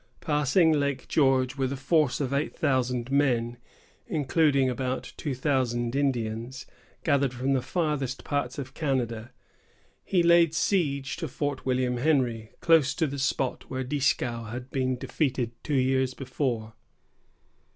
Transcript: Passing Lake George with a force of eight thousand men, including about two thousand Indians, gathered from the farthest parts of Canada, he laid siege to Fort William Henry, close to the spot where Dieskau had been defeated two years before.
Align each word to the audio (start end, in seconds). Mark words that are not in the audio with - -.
Passing 0.19 0.71
Lake 0.71 1.07
George 1.07 1.57
with 1.57 1.71
a 1.71 1.75
force 1.77 2.19
of 2.19 2.33
eight 2.33 2.55
thousand 2.55 3.11
men, 3.11 3.57
including 4.07 4.67
about 4.67 5.13
two 5.15 5.35
thousand 5.35 5.95
Indians, 5.95 6.65
gathered 7.03 7.35
from 7.35 7.53
the 7.53 7.61
farthest 7.61 8.23
parts 8.23 8.57
of 8.57 8.73
Canada, 8.73 9.31
he 10.03 10.23
laid 10.23 10.55
siege 10.55 11.17
to 11.17 11.27
Fort 11.27 11.67
William 11.67 11.97
Henry, 11.97 12.49
close 12.61 12.95
to 12.95 13.05
the 13.05 13.19
spot 13.19 13.69
where 13.69 13.83
Dieskau 13.83 14.45
had 14.45 14.71
been 14.71 14.97
defeated 14.97 15.51
two 15.63 15.75
years 15.75 16.15
before. 16.15 16.73